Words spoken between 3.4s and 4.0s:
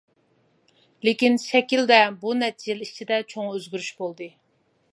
ئۆزگىرىش